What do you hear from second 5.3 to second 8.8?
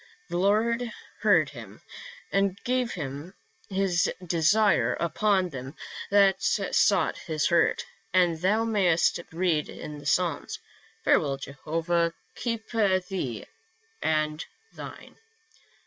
them that sought his hurt, as thou